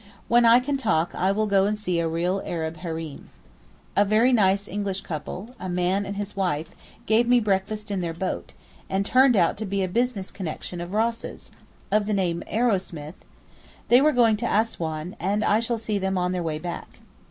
[0.27, 3.29] When I can talk I will go and see a real Arab hareem.
[3.95, 6.69] A very nice English couple, a man and his wife,
[7.05, 8.53] gave me breakfast in their boat,
[8.89, 11.51] and turned out to be business connections of Ross's,
[11.91, 13.13] of the name of Arrowsmith;
[13.89, 16.97] they were going to Assouan, and I shall see them on their way back.